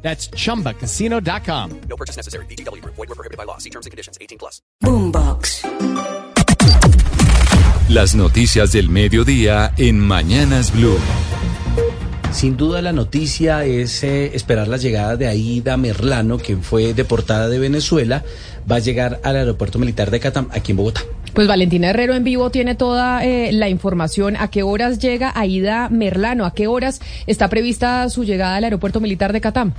That's 0.00 0.30
chumbacasino.com. 0.30 1.80
No 1.88 1.96
purchase 1.96 2.16
necessary. 2.16 2.46
BGW. 2.46 2.82
Void 2.84 2.96
were 2.96 3.14
prohibited 3.14 3.36
by 3.36 3.44
law. 3.44 3.58
See 3.58 3.70
terms 3.70 3.84
and 3.84 3.90
conditions. 3.90 4.16
18 4.20 4.38
plus. 4.38 4.62
Boombox. 4.80 5.64
Las 7.88 8.14
noticias 8.14 8.72
del 8.72 8.90
mediodía 8.90 9.72
en 9.78 9.98
Mañanas 9.98 10.72
Blue. 10.74 10.98
Sin 12.32 12.58
duda 12.58 12.82
la 12.82 12.92
noticia 12.92 13.64
es 13.64 14.04
eh, 14.04 14.36
esperar 14.36 14.68
la 14.68 14.76
llegada 14.76 15.16
de 15.16 15.26
Aida 15.26 15.78
Merlano, 15.78 16.38
quien 16.38 16.62
fue 16.62 16.92
deportada 16.92 17.48
de 17.48 17.58
Venezuela, 17.58 18.22
va 18.70 18.76
a 18.76 18.80
llegar 18.80 19.20
al 19.24 19.36
aeropuerto 19.36 19.78
militar 19.78 20.10
de 20.10 20.20
Catam, 20.20 20.48
aquí 20.52 20.72
en 20.72 20.76
Bogotá. 20.76 21.00
Pues 21.34 21.46
Valentina 21.46 21.90
Herrero 21.90 22.14
en 22.14 22.24
vivo 22.24 22.50
tiene 22.50 22.74
toda 22.74 23.24
eh, 23.24 23.52
la 23.52 23.68
información. 23.68 24.36
¿A 24.36 24.48
qué 24.48 24.62
horas 24.62 24.98
llega 24.98 25.32
Aida 25.34 25.88
Merlano? 25.88 26.44
¿A 26.44 26.54
qué 26.54 26.66
horas 26.66 27.00
está 27.26 27.48
prevista 27.48 28.08
su 28.08 28.24
llegada 28.24 28.56
al 28.56 28.64
aeropuerto 28.64 29.00
militar 29.00 29.32
de 29.32 29.40
Catam? 29.40 29.72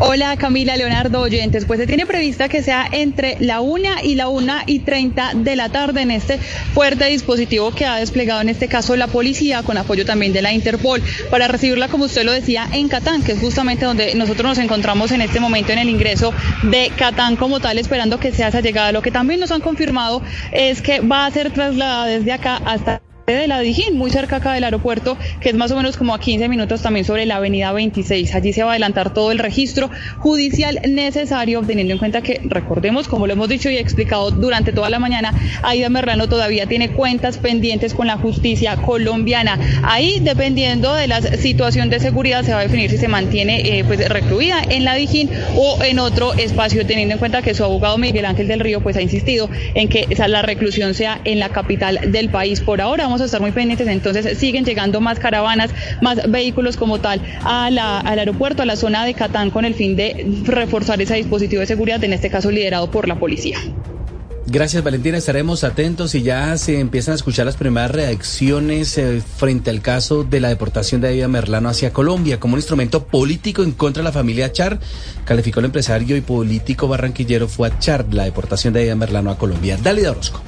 Hola 0.00 0.36
Camila, 0.36 0.76
Leonardo, 0.76 1.20
oyentes. 1.20 1.64
Pues 1.64 1.80
se 1.80 1.86
tiene 1.88 2.06
prevista 2.06 2.48
que 2.48 2.62
sea 2.62 2.88
entre 2.92 3.36
la 3.40 3.60
1 3.60 3.88
y 4.04 4.14
la 4.14 4.28
1 4.28 4.52
y 4.66 4.78
30 4.78 5.32
de 5.34 5.56
la 5.56 5.70
tarde 5.70 6.02
en 6.02 6.12
este 6.12 6.38
fuerte 6.38 7.06
dispositivo 7.06 7.72
que 7.72 7.84
ha 7.84 7.96
desplegado 7.96 8.40
en 8.40 8.48
este 8.48 8.68
caso 8.68 8.94
la 8.94 9.08
policía 9.08 9.64
con 9.64 9.76
apoyo 9.76 10.06
también 10.06 10.32
de 10.32 10.40
la 10.40 10.52
Interpol 10.52 11.02
para 11.32 11.48
recibirla, 11.48 11.88
como 11.88 12.04
usted 12.04 12.22
lo 12.22 12.30
decía, 12.30 12.68
en 12.72 12.88
Catán, 12.88 13.24
que 13.24 13.32
es 13.32 13.40
justamente 13.40 13.86
donde 13.86 14.14
nosotros 14.14 14.48
nos 14.48 14.58
encontramos 14.58 15.10
en 15.10 15.20
este 15.20 15.40
momento 15.40 15.72
en 15.72 15.80
el 15.80 15.88
ingreso 15.88 16.32
de 16.62 16.92
Catán 16.96 17.34
como 17.34 17.58
tal, 17.58 17.76
esperando 17.76 18.20
que 18.20 18.30
sea 18.30 18.48
esa 18.48 18.60
llegada. 18.60 18.92
Lo 18.92 19.02
que 19.02 19.10
también 19.10 19.40
nos 19.40 19.50
han 19.50 19.62
confirmado 19.62 20.22
es 20.52 20.80
que 20.80 21.00
va 21.00 21.26
a 21.26 21.30
ser 21.32 21.50
trasladada 21.50 22.06
desde 22.06 22.30
acá 22.30 22.62
hasta 22.64 23.02
de 23.34 23.46
la 23.46 23.60
Dijín, 23.60 23.96
muy 23.96 24.10
cerca 24.10 24.36
acá 24.36 24.52
del 24.52 24.64
aeropuerto, 24.64 25.16
que 25.40 25.50
es 25.50 25.54
más 25.54 25.70
o 25.70 25.76
menos 25.76 25.96
como 25.96 26.14
a 26.14 26.20
15 26.20 26.48
minutos 26.48 26.82
también 26.82 27.04
sobre 27.04 27.26
la 27.26 27.36
avenida 27.36 27.72
26. 27.72 28.34
Allí 28.34 28.52
se 28.52 28.62
va 28.62 28.70
a 28.70 28.72
adelantar 28.72 29.12
todo 29.12 29.32
el 29.32 29.38
registro 29.38 29.90
judicial 30.18 30.80
necesario, 30.88 31.62
teniendo 31.62 31.92
en 31.92 31.98
cuenta 31.98 32.22
que, 32.22 32.40
recordemos, 32.44 33.08
como 33.08 33.26
lo 33.26 33.32
hemos 33.32 33.48
dicho 33.48 33.70
y 33.70 33.76
explicado 33.76 34.30
durante 34.30 34.72
toda 34.72 34.90
la 34.90 34.98
mañana, 34.98 35.32
Aida 35.62 35.88
Merlano 35.88 36.28
todavía 36.28 36.66
tiene 36.66 36.90
cuentas 36.90 37.38
pendientes 37.38 37.94
con 37.94 38.06
la 38.06 38.16
justicia 38.16 38.76
colombiana. 38.76 39.58
Ahí, 39.82 40.20
dependiendo 40.20 40.94
de 40.94 41.08
la 41.08 41.20
situación 41.20 41.90
de 41.90 42.00
seguridad, 42.00 42.44
se 42.44 42.52
va 42.52 42.60
a 42.60 42.62
definir 42.62 42.90
si 42.90 42.98
se 42.98 43.08
mantiene 43.08 43.78
eh, 43.78 43.84
pues 43.84 44.08
recluida 44.08 44.62
en 44.68 44.84
la 44.84 44.94
Dijín 44.94 45.30
o 45.56 45.82
en 45.82 45.98
otro 45.98 46.34
espacio, 46.34 46.86
teniendo 46.86 47.14
en 47.14 47.18
cuenta 47.18 47.42
que 47.42 47.54
su 47.54 47.64
abogado 47.64 47.98
Miguel 47.98 48.24
Ángel 48.24 48.48
del 48.48 48.60
Río 48.60 48.80
pues 48.80 48.96
ha 48.96 49.02
insistido 49.02 49.50
en 49.74 49.88
que 49.88 50.06
la 50.28 50.42
reclusión 50.42 50.94
sea 50.94 51.20
en 51.24 51.38
la 51.38 51.48
capital 51.48 52.00
del 52.12 52.28
país. 52.28 52.60
Por 52.60 52.80
ahora 52.80 53.04
vamos 53.04 53.17
a 53.22 53.26
estar 53.26 53.40
muy 53.40 53.52
pendientes, 53.52 53.86
entonces 53.86 54.38
siguen 54.38 54.64
llegando 54.64 55.00
más 55.00 55.18
caravanas, 55.18 55.70
más 56.00 56.30
vehículos 56.30 56.76
como 56.76 57.00
tal 57.00 57.20
a 57.44 57.66
al 57.66 58.18
aeropuerto, 58.18 58.62
a 58.62 58.66
la 58.66 58.76
zona 58.76 59.04
de 59.04 59.14
Catán, 59.14 59.50
con 59.50 59.64
el 59.64 59.74
fin 59.74 59.96
de 59.96 60.26
reforzar 60.44 61.00
ese 61.00 61.14
dispositivo 61.14 61.60
de 61.60 61.66
seguridad, 61.66 62.02
en 62.02 62.12
este 62.12 62.30
caso 62.30 62.50
liderado 62.50 62.90
por 62.90 63.08
la 63.08 63.18
policía. 63.18 63.58
Gracias 64.50 64.82
Valentina, 64.82 65.18
estaremos 65.18 65.62
atentos 65.62 66.14
y 66.14 66.22
ya 66.22 66.56
se 66.56 66.80
empiezan 66.80 67.12
a 67.12 67.16
escuchar 67.16 67.44
las 67.44 67.56
primeras 67.56 67.90
reacciones 67.90 68.96
eh, 68.96 69.20
frente 69.20 69.68
al 69.68 69.82
caso 69.82 70.24
de 70.24 70.40
la 70.40 70.48
deportación 70.48 71.02
de 71.02 71.08
Aida 71.08 71.28
Merlano 71.28 71.68
hacia 71.68 71.92
Colombia 71.92 72.40
como 72.40 72.54
un 72.54 72.58
instrumento 72.58 73.04
político 73.04 73.62
en 73.62 73.72
contra 73.72 74.00
de 74.00 74.04
la 74.04 74.12
familia 74.12 74.50
Char. 74.50 74.80
Calificó 75.26 75.60
el 75.60 75.66
empresario 75.66 76.16
y 76.16 76.22
político 76.22 76.88
barranquillero 76.88 77.46
Fuad 77.46 77.78
Char 77.78 78.06
la 78.10 78.24
deportación 78.24 78.72
de 78.72 78.80
Aida 78.80 78.94
Merlano 78.94 79.30
a 79.30 79.36
Colombia. 79.36 79.76
Dale 79.82 80.08
Orozco. 80.08 80.40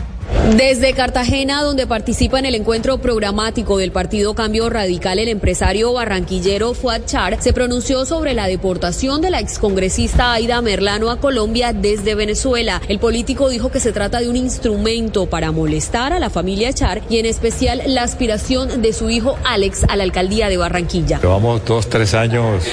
Desde 0.56 0.94
Cartagena, 0.94 1.62
donde 1.62 1.86
participa 1.86 2.38
en 2.38 2.44
el 2.44 2.56
encuentro 2.56 2.98
programático 2.98 3.78
del 3.78 3.92
Partido 3.92 4.34
Cambio 4.34 4.68
Radical, 4.68 5.20
el 5.20 5.28
empresario 5.28 5.92
barranquillero 5.92 6.74
Fuad 6.74 7.02
Char 7.06 7.40
se 7.40 7.52
pronunció 7.52 8.04
sobre 8.04 8.34
la 8.34 8.48
deportación 8.48 9.20
de 9.20 9.30
la 9.30 9.38
excongresista 9.38 10.32
Aida 10.32 10.60
Merlano 10.60 11.10
a 11.10 11.20
Colombia 11.20 11.72
desde 11.72 12.16
Venezuela. 12.16 12.82
El 12.88 12.98
político 12.98 13.48
dijo 13.48 13.70
que 13.70 13.78
se 13.78 13.92
trata 13.92 14.20
de 14.20 14.28
un 14.28 14.36
instrumento 14.36 15.26
para 15.26 15.52
molestar 15.52 16.12
a 16.12 16.18
la 16.18 16.30
familia 16.30 16.72
Char 16.72 17.02
y 17.08 17.18
en 17.18 17.26
especial 17.26 17.82
la 17.86 18.02
aspiración 18.02 18.82
de 18.82 18.92
su 18.92 19.08
hijo 19.08 19.38
Alex 19.44 19.84
a 19.88 19.94
la 19.94 20.02
alcaldía 20.02 20.48
de 20.48 20.56
Barranquilla. 20.56 21.20
Llevamos 21.20 21.64
dos, 21.64 21.88
tres 21.88 22.14
años 22.14 22.64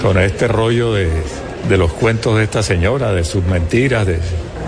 con 0.00 0.18
este 0.18 0.46
rollo 0.46 0.92
de, 0.92 1.10
de 1.68 1.76
los 1.76 1.92
cuentos 1.92 2.36
de 2.36 2.44
esta 2.44 2.62
señora, 2.62 3.12
de 3.12 3.24
sus 3.24 3.44
mentiras, 3.44 4.06
de 4.06 4.20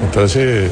entonces, 0.03 0.71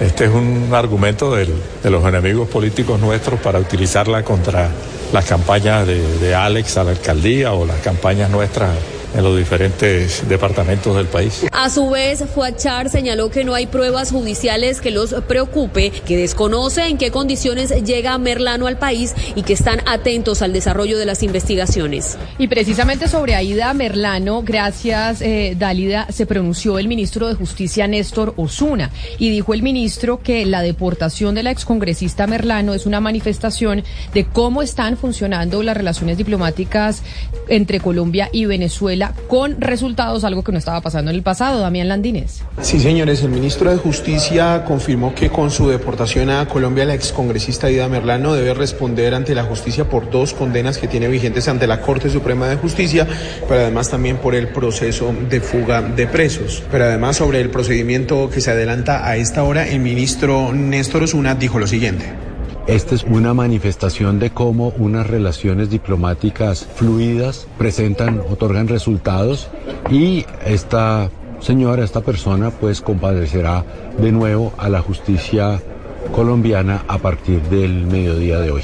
este 0.00 0.24
es 0.24 0.30
un 0.30 0.68
argumento 0.72 1.34
del, 1.34 1.52
de 1.82 1.90
los 1.90 2.04
enemigos 2.04 2.48
políticos 2.48 3.00
nuestros 3.00 3.40
para 3.40 3.58
utilizarla 3.58 4.22
contra 4.22 4.70
las 5.12 5.24
campañas 5.24 5.86
de, 5.86 6.18
de 6.18 6.34
Alex 6.34 6.76
a 6.78 6.84
la 6.84 6.90
alcaldía 6.92 7.52
o 7.52 7.66
las 7.66 7.78
campañas 7.80 8.30
nuestras 8.30 8.70
en 9.16 9.24
los 9.24 9.36
diferentes 9.36 10.28
departamentos 10.28 10.94
del 10.94 11.06
país. 11.06 11.46
A 11.50 11.70
su 11.70 11.90
vez, 11.90 12.22
Fuachar 12.34 12.90
señaló 12.90 13.30
que 13.30 13.44
no 13.44 13.54
hay 13.54 13.66
pruebas 13.66 14.10
judiciales 14.10 14.80
que 14.80 14.90
los 14.90 15.14
preocupe, 15.26 15.90
que 15.90 16.16
desconoce 16.16 16.86
en 16.86 16.98
qué 16.98 17.10
condiciones 17.10 17.70
llega 17.84 18.18
Merlano 18.18 18.66
al 18.66 18.78
país 18.78 19.14
y 19.34 19.42
que 19.42 19.54
están 19.54 19.80
atentos 19.86 20.42
al 20.42 20.52
desarrollo 20.52 20.98
de 20.98 21.06
las 21.06 21.22
investigaciones. 21.22 22.18
Y 22.38 22.48
precisamente 22.48 23.08
sobre 23.08 23.34
Aida 23.34 23.72
Merlano, 23.72 24.42
gracias 24.42 25.22
eh, 25.22 25.56
Dálida, 25.58 26.06
se 26.10 26.26
pronunció 26.26 26.78
el 26.78 26.88
ministro 26.88 27.26
de 27.28 27.34
Justicia 27.34 27.86
Néstor 27.88 28.34
Osuna 28.36 28.90
y 29.18 29.30
dijo 29.30 29.54
el 29.54 29.62
ministro 29.62 30.20
que 30.22 30.44
la 30.44 30.60
deportación 30.60 31.34
de 31.34 31.42
la 31.42 31.50
excongresista 31.50 32.26
Merlano 32.26 32.74
es 32.74 32.84
una 32.84 33.00
manifestación 33.00 33.82
de 34.12 34.24
cómo 34.24 34.62
están 34.62 34.96
funcionando 34.98 35.62
las 35.62 35.76
relaciones 35.76 36.18
diplomáticas 36.18 37.02
entre 37.48 37.80
Colombia 37.80 38.28
y 38.32 38.44
Venezuela 38.44 39.05
con 39.28 39.60
resultados, 39.60 40.24
algo 40.24 40.42
que 40.42 40.52
no 40.52 40.58
estaba 40.58 40.80
pasando 40.80 41.10
en 41.10 41.16
el 41.16 41.22
pasado. 41.22 41.60
Damián 41.60 41.88
Landines. 41.88 42.42
Sí, 42.62 42.80
señores, 42.80 43.22
el 43.22 43.30
ministro 43.30 43.70
de 43.70 43.76
Justicia 43.76 44.64
confirmó 44.64 45.14
que 45.14 45.30
con 45.30 45.50
su 45.50 45.68
deportación 45.68 46.30
a 46.30 46.46
Colombia, 46.46 46.84
la 46.84 46.94
excongresista 46.94 47.70
Ida 47.70 47.88
Merlano 47.88 48.34
debe 48.34 48.54
responder 48.54 49.14
ante 49.14 49.34
la 49.34 49.44
justicia 49.44 49.88
por 49.88 50.10
dos 50.10 50.34
condenas 50.34 50.78
que 50.78 50.88
tiene 50.88 51.08
vigentes 51.08 51.48
ante 51.48 51.66
la 51.66 51.80
Corte 51.80 52.10
Suprema 52.10 52.48
de 52.48 52.56
Justicia, 52.56 53.06
pero 53.48 53.60
además 53.60 53.90
también 53.90 54.16
por 54.18 54.34
el 54.34 54.48
proceso 54.48 55.14
de 55.28 55.40
fuga 55.40 55.82
de 55.82 56.06
presos. 56.06 56.62
Pero 56.70 56.84
además 56.84 57.16
sobre 57.16 57.40
el 57.40 57.50
procedimiento 57.50 58.30
que 58.30 58.40
se 58.40 58.50
adelanta 58.50 59.06
a 59.06 59.16
esta 59.16 59.42
hora, 59.42 59.66
el 59.66 59.80
ministro 59.80 60.52
Néstor 60.52 61.04
Osuna 61.04 61.34
dijo 61.34 61.58
lo 61.58 61.66
siguiente. 61.66 62.25
Esta 62.66 62.96
es 62.96 63.04
una 63.04 63.32
manifestación 63.32 64.18
de 64.18 64.30
cómo 64.30 64.72
unas 64.76 65.06
relaciones 65.06 65.70
diplomáticas 65.70 66.66
fluidas 66.74 67.46
presentan, 67.58 68.20
otorgan 68.28 68.66
resultados 68.66 69.48
y 69.88 70.26
esta 70.44 71.08
señora, 71.38 71.84
esta 71.84 72.00
persona, 72.00 72.50
pues 72.50 72.80
compadecerá 72.80 73.64
de 73.98 74.10
nuevo 74.10 74.52
a 74.58 74.68
la 74.68 74.80
justicia 74.80 75.62
colombiana 76.10 76.82
a 76.88 76.98
partir 76.98 77.40
del 77.42 77.86
mediodía 77.86 78.40
de 78.40 78.50
hoy. 78.50 78.62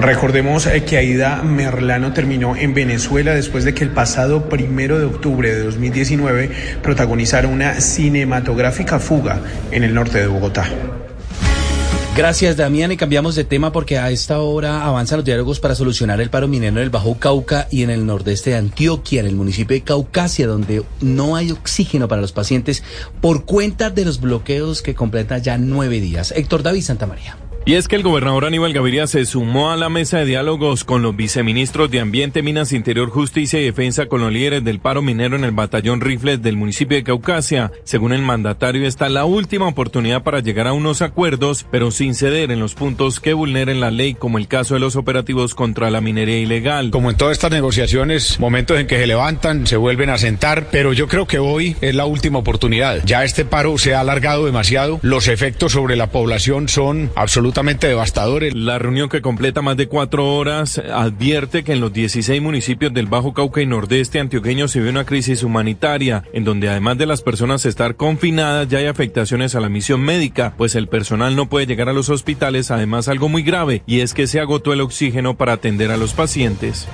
Recordemos 0.00 0.66
que 0.66 0.96
Aida 0.96 1.40
Merlano 1.44 2.12
terminó 2.12 2.56
en 2.56 2.74
Venezuela 2.74 3.32
después 3.32 3.64
de 3.64 3.74
que 3.74 3.84
el 3.84 3.90
pasado 3.90 4.48
primero 4.48 4.98
de 4.98 5.04
octubre 5.04 5.54
de 5.54 5.62
2019 5.62 6.50
protagonizara 6.82 7.46
una 7.46 7.80
cinematográfica 7.80 8.98
fuga 8.98 9.38
en 9.70 9.84
el 9.84 9.94
norte 9.94 10.18
de 10.18 10.26
Bogotá. 10.26 10.68
Gracias, 12.16 12.56
Damián. 12.56 12.92
Y 12.92 12.96
cambiamos 12.96 13.34
de 13.34 13.44
tema 13.44 13.72
porque 13.72 13.96
a 13.96 14.10
esta 14.10 14.40
hora 14.40 14.84
avanzan 14.84 15.18
los 15.18 15.24
diálogos 15.24 15.60
para 15.60 15.74
solucionar 15.74 16.20
el 16.20 16.28
paro 16.28 16.48
minero 16.48 16.76
en 16.76 16.82
el 16.82 16.90
Bajo 16.90 17.18
Cauca 17.18 17.68
y 17.70 17.82
en 17.82 17.90
el 17.90 18.04
nordeste 18.04 18.50
de 18.50 18.56
Antioquia, 18.56 19.20
en 19.20 19.26
el 19.26 19.36
municipio 19.36 19.74
de 19.74 19.82
Caucasia, 19.82 20.46
donde 20.46 20.82
no 21.00 21.36
hay 21.36 21.52
oxígeno 21.52 22.08
para 22.08 22.20
los 22.20 22.32
pacientes 22.32 22.82
por 23.20 23.44
cuenta 23.44 23.90
de 23.90 24.04
los 24.04 24.20
bloqueos 24.20 24.82
que 24.82 24.94
completan 24.94 25.42
ya 25.42 25.56
nueve 25.56 26.00
días. 26.00 26.32
Héctor 26.36 26.62
David 26.62 26.82
Santamaría. 26.82 27.49
Y 27.66 27.74
es 27.74 27.88
que 27.88 27.96
el 27.96 28.02
gobernador 28.02 28.46
Aníbal 28.46 28.72
Gaviria 28.72 29.06
se 29.06 29.26
sumó 29.26 29.70
a 29.70 29.76
la 29.76 29.90
mesa 29.90 30.18
de 30.18 30.24
diálogos 30.24 30.82
con 30.82 31.02
los 31.02 31.14
viceministros 31.14 31.90
de 31.90 32.00
Ambiente, 32.00 32.42
Minas, 32.42 32.72
Interior, 32.72 33.10
Justicia 33.10 33.60
y 33.60 33.64
Defensa 33.64 34.06
con 34.06 34.22
los 34.22 34.32
líderes 34.32 34.64
del 34.64 34.80
paro 34.80 35.02
minero 35.02 35.36
en 35.36 35.44
el 35.44 35.50
batallón 35.50 36.00
Rifles 36.00 36.40
del 36.40 36.56
municipio 36.56 36.96
de 36.96 37.04
Caucasia. 37.04 37.70
Según 37.84 38.14
el 38.14 38.22
mandatario, 38.22 38.86
esta 38.86 39.10
la 39.10 39.26
última 39.26 39.68
oportunidad 39.68 40.22
para 40.22 40.40
llegar 40.40 40.68
a 40.68 40.72
unos 40.72 41.02
acuerdos, 41.02 41.66
pero 41.70 41.90
sin 41.90 42.14
ceder 42.14 42.50
en 42.50 42.60
los 42.60 42.74
puntos 42.74 43.20
que 43.20 43.34
vulneren 43.34 43.78
la 43.78 43.90
ley, 43.90 44.14
como 44.14 44.38
el 44.38 44.48
caso 44.48 44.74
de 44.74 44.80
los 44.80 44.96
operativos 44.96 45.54
contra 45.54 45.90
la 45.90 46.00
minería 46.00 46.38
ilegal. 46.38 46.90
Como 46.90 47.10
en 47.10 47.16
todas 47.18 47.32
estas 47.32 47.52
negociaciones, 47.52 48.40
momentos 48.40 48.80
en 48.80 48.86
que 48.86 48.98
se 48.98 49.06
levantan, 49.06 49.66
se 49.66 49.76
vuelven 49.76 50.08
a 50.08 50.18
sentar, 50.18 50.68
pero 50.72 50.94
yo 50.94 51.08
creo 51.08 51.26
que 51.26 51.38
hoy 51.38 51.76
es 51.82 51.94
la 51.94 52.06
última 52.06 52.38
oportunidad. 52.38 53.04
Ya 53.04 53.22
este 53.22 53.44
paro 53.44 53.76
se 53.76 53.94
ha 53.94 54.00
alargado 54.00 54.46
demasiado, 54.46 54.98
los 55.02 55.28
efectos 55.28 55.72
sobre 55.72 55.94
la 55.96 56.10
población 56.10 56.66
son 56.68 57.10
absolutamente 57.14 57.49
devastadores. 57.52 58.54
La 58.54 58.78
reunión 58.78 59.08
que 59.08 59.20
completa 59.20 59.62
más 59.62 59.76
de 59.76 59.88
cuatro 59.88 60.34
horas 60.34 60.78
advierte 60.78 61.64
que 61.64 61.72
en 61.72 61.80
los 61.80 61.92
16 61.92 62.40
municipios 62.40 62.92
del 62.92 63.06
Bajo 63.06 63.34
Cauca 63.34 63.60
y 63.60 63.66
Nordeste 63.66 64.20
antioqueño 64.20 64.68
se 64.68 64.80
ve 64.80 64.90
una 64.90 65.04
crisis 65.04 65.42
humanitaria, 65.42 66.24
en 66.32 66.44
donde 66.44 66.68
además 66.68 66.98
de 66.98 67.06
las 67.06 67.22
personas 67.22 67.66
estar 67.66 67.96
confinadas 67.96 68.68
ya 68.68 68.78
hay 68.78 68.86
afectaciones 68.86 69.54
a 69.54 69.60
la 69.60 69.68
misión 69.68 70.00
médica, 70.00 70.54
pues 70.56 70.74
el 70.74 70.88
personal 70.88 71.36
no 71.36 71.48
puede 71.48 71.66
llegar 71.66 71.88
a 71.88 71.92
los 71.92 72.08
hospitales, 72.08 72.70
además 72.70 73.08
algo 73.08 73.28
muy 73.28 73.42
grave, 73.42 73.82
y 73.86 74.00
es 74.00 74.14
que 74.14 74.26
se 74.26 74.40
agotó 74.40 74.72
el 74.72 74.80
oxígeno 74.80 75.36
para 75.36 75.54
atender 75.54 75.90
a 75.90 75.96
los 75.96 76.12
pacientes. 76.12 76.88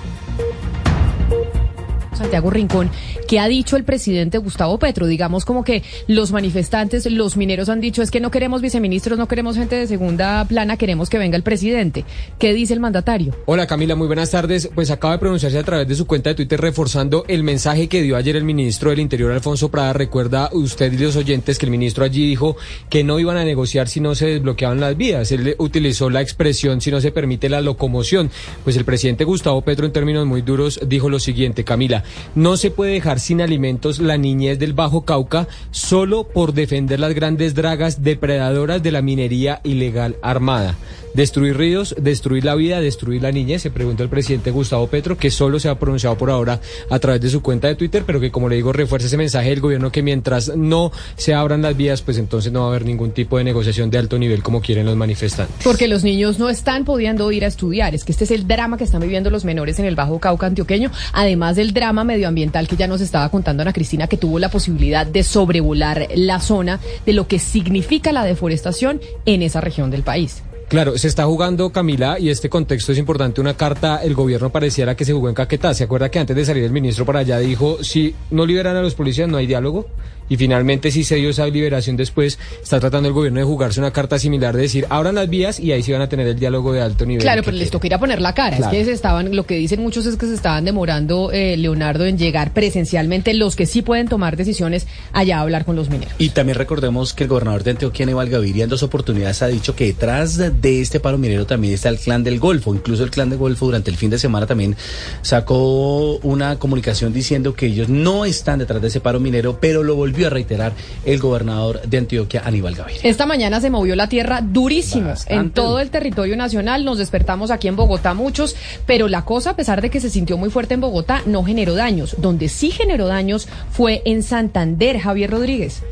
Santiago 2.16 2.50
Rincón, 2.50 2.90
¿qué 3.28 3.38
ha 3.38 3.48
dicho 3.48 3.76
el 3.76 3.84
presidente 3.84 4.38
Gustavo 4.38 4.78
Petro? 4.78 5.06
Digamos 5.06 5.44
como 5.44 5.64
que 5.64 5.82
los 6.08 6.32
manifestantes, 6.32 7.10
los 7.10 7.36
mineros 7.36 7.68
han 7.68 7.80
dicho 7.80 8.02
es 8.02 8.10
que 8.10 8.20
no 8.20 8.30
queremos 8.30 8.62
viceministros, 8.62 9.18
no 9.18 9.28
queremos 9.28 9.56
gente 9.56 9.76
de 9.76 9.86
segunda 9.86 10.44
plana, 10.46 10.76
queremos 10.76 11.10
que 11.10 11.18
venga 11.18 11.36
el 11.36 11.42
presidente. 11.42 12.04
¿Qué 12.38 12.54
dice 12.54 12.74
el 12.74 12.80
mandatario? 12.80 13.34
Hola 13.46 13.66
Camila, 13.66 13.94
muy 13.94 14.06
buenas 14.06 14.30
tardes. 14.30 14.68
Pues 14.74 14.90
acaba 14.90 15.14
de 15.14 15.18
pronunciarse 15.18 15.58
a 15.58 15.62
través 15.62 15.88
de 15.88 15.94
su 15.94 16.06
cuenta 16.06 16.30
de 16.30 16.34
Twitter 16.34 16.60
reforzando 16.60 17.24
el 17.28 17.42
mensaje 17.42 17.88
que 17.88 18.02
dio 18.02 18.16
ayer 18.16 18.36
el 18.36 18.44
ministro 18.44 18.90
del 18.90 19.00
Interior, 19.00 19.32
Alfonso 19.32 19.70
Prada. 19.70 19.92
Recuerda 19.92 20.50
usted 20.52 20.92
y 20.92 20.98
los 20.98 21.16
oyentes 21.16 21.58
que 21.58 21.66
el 21.66 21.70
ministro 21.70 22.04
allí 22.04 22.26
dijo 22.26 22.56
que 22.88 23.04
no 23.04 23.18
iban 23.20 23.36
a 23.36 23.44
negociar 23.44 23.88
si 23.88 24.00
no 24.00 24.14
se 24.14 24.26
desbloqueaban 24.26 24.80
las 24.80 24.96
vías. 24.96 25.30
Él 25.32 25.54
utilizó 25.58 26.10
la 26.10 26.20
expresión 26.20 26.80
si 26.80 26.90
no 26.90 27.00
se 27.00 27.12
permite 27.12 27.48
la 27.48 27.60
locomoción. 27.60 28.30
Pues 28.64 28.76
el 28.76 28.84
presidente 28.84 29.24
Gustavo 29.24 29.62
Petro 29.62 29.86
en 29.86 29.92
términos 29.92 30.26
muy 30.26 30.42
duros 30.42 30.80
dijo 30.86 31.08
lo 31.08 31.18
siguiente, 31.18 31.64
Camila, 31.64 32.04
no 32.34 32.56
se 32.56 32.70
puede 32.70 32.92
dejar 32.92 33.20
sin 33.20 33.40
alimentos 33.40 33.98
la 33.98 34.16
niñez 34.16 34.58
del 34.58 34.72
Bajo 34.72 35.04
Cauca 35.04 35.48
solo 35.70 36.24
por 36.28 36.52
defender 36.52 37.00
las 37.00 37.14
grandes 37.14 37.54
dragas 37.54 38.02
depredadoras 38.02 38.82
de 38.82 38.92
la 38.92 39.02
minería 39.02 39.60
ilegal 39.64 40.16
armada. 40.22 40.76
Destruir 41.16 41.56
ríos, 41.56 41.94
destruir 41.98 42.44
la 42.44 42.54
vida, 42.54 42.78
destruir 42.78 43.22
la 43.22 43.32
niñez, 43.32 43.62
se 43.62 43.70
preguntó 43.70 44.02
el 44.02 44.10
presidente 44.10 44.50
Gustavo 44.50 44.86
Petro, 44.88 45.16
que 45.16 45.30
solo 45.30 45.58
se 45.58 45.70
ha 45.70 45.78
pronunciado 45.78 46.18
por 46.18 46.30
ahora 46.30 46.60
a 46.90 46.98
través 46.98 47.22
de 47.22 47.30
su 47.30 47.40
cuenta 47.40 47.68
de 47.68 47.74
Twitter, 47.74 48.04
pero 48.06 48.20
que 48.20 48.30
como 48.30 48.50
le 48.50 48.56
digo, 48.56 48.70
refuerza 48.70 49.06
ese 49.06 49.16
mensaje 49.16 49.48
del 49.48 49.60
gobierno 49.60 49.90
que 49.90 50.02
mientras 50.02 50.54
no 50.54 50.92
se 51.16 51.32
abran 51.32 51.62
las 51.62 51.74
vías, 51.74 52.02
pues 52.02 52.18
entonces 52.18 52.52
no 52.52 52.60
va 52.60 52.66
a 52.66 52.68
haber 52.68 52.84
ningún 52.84 53.12
tipo 53.12 53.38
de 53.38 53.44
negociación 53.44 53.88
de 53.88 53.96
alto 53.96 54.18
nivel 54.18 54.42
como 54.42 54.60
quieren 54.60 54.84
los 54.84 54.94
manifestantes. 54.94 55.56
Porque 55.64 55.88
los 55.88 56.04
niños 56.04 56.38
no 56.38 56.50
están 56.50 56.84
pudiendo 56.84 57.32
ir 57.32 57.46
a 57.46 57.48
estudiar, 57.48 57.94
es 57.94 58.04
que 58.04 58.12
este 58.12 58.24
es 58.24 58.30
el 58.30 58.46
drama 58.46 58.76
que 58.76 58.84
están 58.84 59.00
viviendo 59.00 59.30
los 59.30 59.46
menores 59.46 59.78
en 59.78 59.86
el 59.86 59.96
Bajo 59.96 60.20
Cauca 60.20 60.46
antioqueño, 60.46 60.90
además 61.14 61.56
del 61.56 61.72
drama 61.72 61.95
medioambiental 62.04 62.68
que 62.68 62.76
ya 62.76 62.86
nos 62.86 63.00
estaba 63.00 63.28
contando 63.28 63.62
Ana 63.62 63.72
Cristina, 63.72 64.06
que 64.06 64.16
tuvo 64.16 64.38
la 64.38 64.50
posibilidad 64.50 65.06
de 65.06 65.22
sobrevolar 65.22 66.08
la 66.14 66.40
zona 66.40 66.80
de 67.04 67.12
lo 67.12 67.26
que 67.28 67.38
significa 67.38 68.12
la 68.12 68.24
deforestación 68.24 69.00
en 69.24 69.42
esa 69.42 69.60
región 69.60 69.90
del 69.90 70.02
país. 70.02 70.42
Claro, 70.68 70.98
se 70.98 71.06
está 71.06 71.24
jugando 71.26 71.70
Camila 71.70 72.18
y 72.18 72.28
este 72.28 72.48
contexto 72.48 72.90
es 72.90 72.98
importante. 72.98 73.40
Una 73.40 73.56
carta, 73.56 73.98
el 74.02 74.14
gobierno 74.14 74.50
pareciera 74.50 74.96
que 74.96 75.04
se 75.04 75.12
jugó 75.12 75.28
en 75.28 75.34
Caquetá. 75.34 75.72
¿Se 75.74 75.84
acuerda 75.84 76.10
que 76.10 76.18
antes 76.18 76.34
de 76.34 76.44
salir 76.44 76.64
el 76.64 76.72
ministro 76.72 77.06
para 77.06 77.20
allá 77.20 77.38
dijo, 77.38 77.84
si 77.84 78.16
no 78.32 78.44
liberan 78.44 78.74
a 78.74 78.82
los 78.82 78.96
policías 78.96 79.28
no 79.28 79.36
hay 79.36 79.46
diálogo? 79.46 79.86
Y 80.28 80.36
finalmente 80.36 80.90
si 80.90 81.04
se 81.04 81.16
dio 81.16 81.30
esa 81.30 81.46
liberación 81.46 81.96
después, 81.96 82.38
está 82.62 82.80
tratando 82.80 83.08
el 83.08 83.14
gobierno 83.14 83.40
de 83.40 83.46
jugarse 83.46 83.80
una 83.80 83.92
carta 83.92 84.18
similar 84.18 84.54
de 84.54 84.62
decir, 84.62 84.86
abran 84.90 85.14
las 85.14 85.28
vías 85.28 85.60
y 85.60 85.72
ahí 85.72 85.82
sí 85.82 85.92
van 85.92 86.02
a 86.02 86.08
tener 86.08 86.26
el 86.26 86.38
diálogo 86.38 86.72
de 86.72 86.82
alto 86.82 87.06
nivel. 87.06 87.22
Claro, 87.22 87.42
pero 87.44 87.56
les 87.56 87.70
toca 87.70 87.86
ir 87.86 87.94
a 87.94 87.98
poner 87.98 88.20
la 88.20 88.34
cara. 88.34 88.56
Es 88.56 88.66
que 88.66 88.84
se 88.84 88.92
estaban, 88.92 89.34
lo 89.34 89.46
que 89.46 89.56
dicen 89.56 89.80
muchos 89.80 90.06
es 90.06 90.16
que 90.16 90.26
se 90.26 90.34
estaban 90.34 90.64
demorando, 90.64 91.30
eh, 91.32 91.56
Leonardo, 91.56 92.06
en 92.06 92.18
llegar 92.18 92.52
presencialmente 92.52 93.34
los 93.34 93.56
que 93.56 93.66
sí 93.66 93.82
pueden 93.82 94.08
tomar 94.08 94.36
decisiones 94.36 94.86
allá 95.12 95.38
a 95.38 95.40
hablar 95.42 95.64
con 95.64 95.76
los 95.76 95.90
mineros. 95.90 96.14
Y 96.18 96.30
también 96.30 96.58
recordemos 96.58 97.14
que 97.14 97.24
el 97.24 97.28
gobernador 97.28 97.64
de 97.64 97.72
Antioquia, 97.72 98.04
Aníbal 98.04 98.28
Gaviria, 98.28 98.64
en 98.64 98.70
dos 98.70 98.82
oportunidades 98.82 99.42
ha 99.42 99.48
dicho 99.48 99.74
que 99.74 99.86
detrás 99.86 100.36
de 100.36 100.80
este 100.80 101.00
paro 101.00 101.18
minero 101.18 101.46
también 101.46 101.74
está 101.74 101.88
el 101.88 101.98
clan 101.98 102.24
del 102.24 102.38
Golfo. 102.38 102.74
Incluso 102.74 103.04
el 103.04 103.10
clan 103.10 103.30
del 103.30 103.38
Golfo 103.38 103.66
durante 103.66 103.90
el 103.90 103.96
fin 103.96 104.10
de 104.10 104.18
semana 104.18 104.46
también 104.46 104.76
sacó 105.22 106.16
una 106.18 106.58
comunicación 106.58 107.12
diciendo 107.12 107.54
que 107.54 107.66
ellos 107.66 107.88
no 107.88 108.24
están 108.24 108.58
detrás 108.58 108.80
de 108.82 108.88
ese 108.88 109.00
paro 109.00 109.20
minero, 109.20 109.58
pero 109.60 109.82
lo 109.82 109.96
volvió 110.16 110.28
a 110.28 110.30
reiterar 110.30 110.72
el 111.04 111.18
gobernador 111.18 111.82
de 111.82 111.98
Antioquia, 111.98 112.42
Aníbal 112.42 112.74
Gaviria. 112.74 113.02
Esta 113.02 113.26
mañana 113.26 113.60
se 113.60 113.68
movió 113.68 113.94
la 113.96 114.08
tierra 114.08 114.40
durísimo 114.40 115.12
en 115.26 115.50
todo 115.50 115.78
el 115.78 115.90
territorio 115.90 116.38
nacional. 116.38 116.86
Nos 116.86 116.96
despertamos 116.96 117.50
aquí 117.50 117.68
en 117.68 117.76
Bogotá 117.76 118.14
muchos, 118.14 118.56
pero 118.86 119.08
la 119.08 119.26
cosa, 119.26 119.50
a 119.50 119.56
pesar 119.56 119.82
de 119.82 119.90
que 119.90 120.00
se 120.00 120.08
sintió 120.08 120.38
muy 120.38 120.48
fuerte 120.48 120.72
en 120.72 120.80
Bogotá, 120.80 121.20
no 121.26 121.44
generó 121.44 121.74
daños. 121.74 122.16
Donde 122.18 122.48
sí 122.48 122.70
generó 122.70 123.08
daños 123.08 123.46
fue 123.70 124.00
en 124.06 124.22
Santander, 124.22 124.98
Javier 124.98 125.30
Rodríguez. 125.30 125.82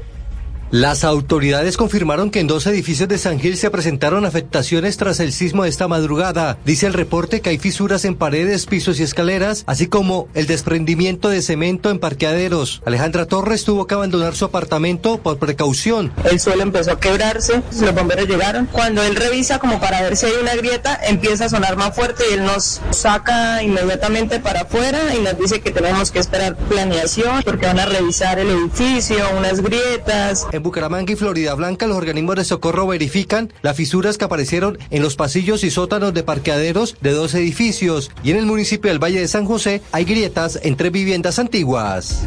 Las 0.75 1.05
autoridades 1.05 1.77
confirmaron 1.77 2.33
que 2.33 2.41
en 2.41 2.49
dos 2.49 2.67
edificios 2.67 3.09
de 3.09 3.17
San 3.17 3.39
Gil 3.39 3.57
se 3.57 3.71
presentaron 3.71 4.27
afectaciones 4.27 4.97
tras 4.97 5.21
el 5.21 5.33
sismo 5.33 5.63
de 5.63 5.69
esta 5.69 5.87
madrugada. 5.87 6.59
Dice 6.65 6.87
el 6.87 6.95
reporte 6.95 7.41
que 7.41 7.51
hay 7.51 7.59
fisuras 7.59 8.05
en 8.05 8.17
paredes, 8.17 8.67
pisos 8.67 8.99
y 8.99 9.05
escaleras, 9.05 9.63
así 9.69 9.87
como 9.87 10.27
el 10.35 10.49
desprendimiento 10.49 11.29
de 11.29 11.43
cemento 11.43 11.91
en 11.91 12.01
parqueaderos. 12.01 12.83
Alejandra 12.87 13.27
Torres 13.27 13.63
tuvo 13.63 13.87
que 13.87 13.95
abandonar 13.95 14.35
su 14.35 14.47
apartamento 14.47 15.19
por 15.19 15.39
precaución. 15.39 16.13
El 16.25 16.41
suelo 16.41 16.65
empezó 16.65 16.91
a 16.91 16.99
quebrarse, 16.99 17.63
los 17.81 17.95
bomberos 17.95 18.27
llegaron. 18.27 18.67
Cuando 18.67 19.01
él 19.05 19.15
revisa 19.15 19.61
como 19.61 19.79
para 19.79 20.03
ver 20.03 20.17
si 20.17 20.27
hay 20.27 20.33
una 20.43 20.57
grieta, 20.57 20.99
empieza 21.07 21.45
a 21.45 21.49
sonar 21.51 21.77
más 21.77 21.95
fuerte 21.95 22.25
y 22.29 22.35
él 22.35 22.45
nos 22.45 22.81
saca 22.91 23.63
inmediatamente 23.63 24.41
para 24.41 24.63
afuera 24.63 25.15
y 25.15 25.23
nos 25.23 25.39
dice 25.39 25.61
que 25.61 25.71
tenemos 25.71 26.11
que 26.11 26.19
esperar 26.19 26.57
planeación 26.57 27.45
porque 27.45 27.67
van 27.67 27.79
a 27.79 27.87
revisar 27.87 28.41
el 28.41 28.51
edificio, 28.51 29.25
unas 29.39 29.61
grietas. 29.61 30.49
En 30.51 30.64
Bucaramanga 30.65 31.13
y 31.13 31.17
Florida 31.17 31.55
Blanca, 31.55 31.87
los 31.87 31.99
organismos 31.99 32.37
de 32.37 32.45
socorro 32.45 32.87
verifican 32.87 33.53
las 33.61 33.77
fisuras 33.77 34.17
que 34.17 34.25
aparecieron 34.25 34.79
en 34.91 35.03
los 35.03 35.15
pasillos 35.15 35.63
y 35.63 35.71
sótanos 35.71 36.15
de 36.15 36.23
parqueaderos 36.23 36.97
de 37.03 37.13
dos 37.13 37.35
edificios. 37.35 38.11
Y 38.25 38.31
en 38.31 38.39
el 38.39 38.47
municipio 38.47 38.91
del 38.91 38.99
Valle 38.99 39.21
de 39.21 39.29
San 39.29 39.45
José 39.45 39.83
hay 39.93 40.05
grietas 40.05 40.59
entre 40.63 40.89
viviendas 40.89 41.39
antiguas. 41.39 42.27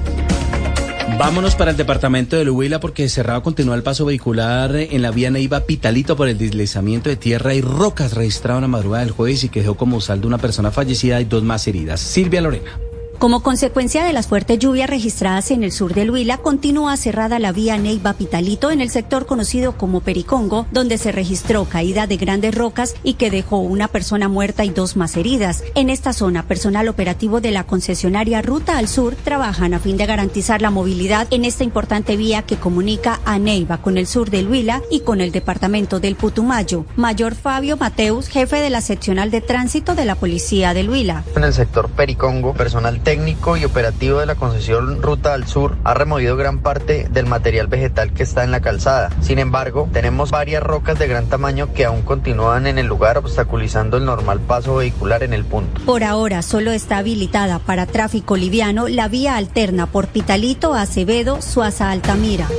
Vámonos 1.17 1.55
para 1.55 1.71
el 1.71 1.77
departamento 1.77 2.37
de 2.37 2.47
Huila 2.47 2.79
porque 2.79 3.09
cerrado 3.09 3.41
continúa 3.41 3.73
el 3.73 3.81
paso 3.81 4.05
vehicular 4.05 4.75
en 4.75 5.01
la 5.01 5.09
vía 5.09 5.31
Neiva 5.31 5.61
Pitalito 5.61 6.15
por 6.15 6.29
el 6.29 6.37
deslizamiento 6.37 7.09
de 7.09 7.15
tierra 7.15 7.55
y 7.55 7.61
rocas 7.61 8.13
registrado 8.13 8.59
en 8.59 8.63
la 8.63 8.67
madrugada 8.67 9.03
del 9.03 9.13
jueves 9.13 9.43
y 9.45 9.49
que 9.49 9.61
dejó 9.61 9.75
como 9.75 9.99
saldo 9.99 10.27
una 10.27 10.37
persona 10.37 10.69
fallecida 10.69 11.19
y 11.19 11.25
dos 11.25 11.41
más 11.41 11.67
heridas. 11.67 12.01
Silvia 12.01 12.41
Lorena. 12.41 12.86
Como 13.19 13.41
consecuencia 13.41 14.03
de 14.03 14.13
las 14.13 14.27
fuertes 14.27 14.59
lluvias 14.59 14.87
registradas 14.87 15.49
en 15.49 15.63
el 15.63 15.71
sur 15.71 15.95
del 15.95 16.11
Huila, 16.11 16.37
continúa 16.37 16.95
cerrada 16.97 17.39
la 17.39 17.51
vía 17.51 17.75
Neiva-Pitalito 17.75 18.69
en 18.69 18.79
el 18.79 18.91
sector 18.91 19.25
conocido 19.25 19.75
como 19.75 20.01
Pericongo, 20.01 20.67
donde 20.71 20.99
se 20.99 21.11
registró 21.11 21.65
caída 21.65 22.05
de 22.05 22.17
grandes 22.17 22.53
rocas 22.53 22.93
y 23.01 23.15
que 23.15 23.31
dejó 23.31 23.57
una 23.57 23.87
persona 23.87 24.29
muerta 24.29 24.65
y 24.65 24.69
dos 24.69 24.95
más 24.97 25.17
heridas. 25.17 25.63
En 25.73 25.89
esta 25.89 26.13
zona, 26.13 26.43
personal 26.43 26.89
operativo 26.89 27.41
de 27.41 27.49
la 27.49 27.63
concesionaria 27.63 28.43
Ruta 28.43 28.77
al 28.77 28.87
Sur 28.87 29.15
trabajan 29.15 29.73
a 29.73 29.79
fin 29.79 29.97
de 29.97 30.05
garantizar 30.05 30.61
la 30.61 30.69
movilidad 30.69 31.25
en 31.31 31.43
esta 31.43 31.63
importante 31.63 32.17
vía 32.17 32.43
que 32.43 32.57
comunica 32.57 33.19
a 33.25 33.39
Neiva 33.39 33.79
con 33.79 33.97
el 33.97 34.05
sur 34.05 34.29
del 34.29 34.47
Huila 34.47 34.83
y 34.91 34.99
con 34.99 35.21
el 35.21 35.31
departamento 35.31 35.99
del 35.99 36.17
Putumayo. 36.17 36.85
Mayor 36.95 37.33
Fabio 37.33 37.77
Mateus, 37.77 38.27
jefe 38.27 38.57
de 38.57 38.69
la 38.69 38.81
seccional 38.81 39.31
de 39.31 39.41
tránsito 39.41 39.95
de 39.95 40.05
la 40.05 40.13
Policía 40.13 40.75
del 40.75 40.87
Huila. 40.87 41.23
En 41.35 41.43
el 41.43 41.53
sector 41.53 41.89
Pericongo, 41.89 42.53
personal 42.53 43.01
técnico 43.07 43.55
y 43.55 43.63
operativo 43.63 44.19
de 44.19 44.25
la 44.25 44.35
concesión 44.35 45.01
Ruta 45.01 45.33
al 45.33 45.47
Sur 45.47 45.77
ha 45.85 45.93
removido 45.93 46.35
gran 46.35 46.59
parte 46.59 47.07
del 47.09 47.25
material 47.25 47.67
vegetal 47.67 48.11
que 48.11 48.23
está 48.23 48.43
en 48.43 48.51
la 48.51 48.59
calzada. 48.59 49.11
Sin 49.21 49.39
embargo, 49.39 49.87
tenemos 49.93 50.29
varias 50.29 50.61
rocas 50.61 50.99
de 50.99 51.07
gran 51.07 51.27
tamaño 51.27 51.71
que 51.71 51.85
aún 51.85 52.01
continúan 52.01 52.67
en 52.67 52.77
el 52.77 52.85
lugar 52.85 53.17
obstaculizando 53.17 53.95
el 53.95 54.03
normal 54.03 54.41
paso 54.41 54.75
vehicular 54.75 55.23
en 55.23 55.31
el 55.31 55.45
punto. 55.45 55.79
Por 55.85 56.03
ahora 56.03 56.41
solo 56.41 56.73
está 56.73 56.97
habilitada 56.97 57.59
para 57.59 57.85
tráfico 57.85 58.35
liviano 58.35 58.89
la 58.89 59.07
vía 59.07 59.37
alterna 59.37 59.85
por 59.85 60.07
Pitalito, 60.07 60.73
Acevedo, 60.73 61.41
Suaza, 61.41 61.91
Altamira. 61.91 62.49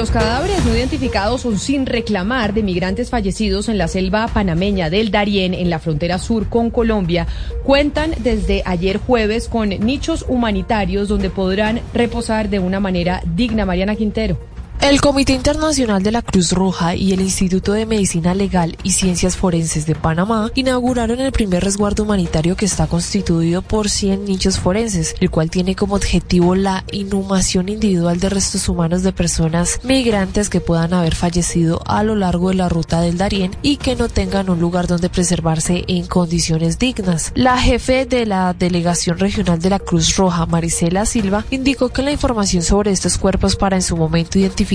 Los 0.00 0.10
cadáveres 0.10 0.64
no 0.64 0.74
identificados 0.74 1.42
son 1.42 1.58
sin 1.58 1.84
reclamar 1.84 2.54
de 2.54 2.62
migrantes 2.62 3.10
fallecidos 3.10 3.68
en 3.68 3.76
la 3.76 3.86
selva 3.86 4.28
panameña 4.28 4.88
del 4.88 5.10
Darién, 5.10 5.52
en 5.52 5.68
la 5.68 5.78
frontera 5.78 6.18
sur 6.18 6.48
con 6.48 6.70
Colombia. 6.70 7.26
Cuentan 7.64 8.14
desde 8.20 8.62
ayer 8.64 8.96
jueves 8.96 9.46
con 9.46 9.68
nichos 9.68 10.24
humanitarios 10.26 11.08
donde 11.08 11.28
podrán 11.28 11.82
reposar 11.92 12.48
de 12.48 12.60
una 12.60 12.80
manera 12.80 13.20
digna. 13.36 13.66
Mariana 13.66 13.94
Quintero. 13.94 14.49
El 14.82 15.02
Comité 15.02 15.34
Internacional 15.34 16.02
de 16.02 16.10
la 16.10 16.22
Cruz 16.22 16.52
Roja 16.52 16.94
y 16.94 17.12
el 17.12 17.20
Instituto 17.20 17.74
de 17.74 17.84
Medicina 17.84 18.34
Legal 18.34 18.78
y 18.82 18.92
Ciencias 18.92 19.36
Forenses 19.36 19.84
de 19.84 19.94
Panamá 19.94 20.50
inauguraron 20.54 21.20
el 21.20 21.32
primer 21.32 21.62
resguardo 21.62 22.04
humanitario 22.04 22.56
que 22.56 22.64
está 22.64 22.86
constituido 22.86 23.60
por 23.60 23.90
100 23.90 24.24
nichos 24.24 24.58
forenses, 24.58 25.14
el 25.20 25.30
cual 25.30 25.50
tiene 25.50 25.76
como 25.76 25.96
objetivo 25.96 26.54
la 26.54 26.82
inhumación 26.92 27.68
individual 27.68 28.20
de 28.20 28.30
restos 28.30 28.70
humanos 28.70 29.02
de 29.02 29.12
personas 29.12 29.80
migrantes 29.84 30.48
que 30.48 30.62
puedan 30.62 30.94
haber 30.94 31.14
fallecido 31.14 31.82
a 31.84 32.02
lo 32.02 32.16
largo 32.16 32.48
de 32.48 32.54
la 32.54 32.70
ruta 32.70 33.02
del 33.02 33.18
Darién 33.18 33.54
y 33.60 33.76
que 33.76 33.96
no 33.96 34.08
tengan 34.08 34.48
un 34.48 34.60
lugar 34.60 34.86
donde 34.86 35.10
preservarse 35.10 35.84
en 35.88 36.06
condiciones 36.06 36.78
dignas. 36.78 37.32
La 37.34 37.58
jefe 37.58 38.06
de 38.06 38.24
la 38.24 38.54
Delegación 38.54 39.18
Regional 39.18 39.60
de 39.60 39.70
la 39.70 39.78
Cruz 39.78 40.16
Roja, 40.16 40.46
Marisela 40.46 41.04
Silva, 41.04 41.44
indicó 41.50 41.90
que 41.90 42.02
la 42.02 42.12
información 42.12 42.62
sobre 42.62 42.92
estos 42.92 43.18
cuerpos 43.18 43.56
para 43.56 43.76
en 43.76 43.82
su 43.82 43.94
momento 43.94 44.38
identificar 44.38 44.69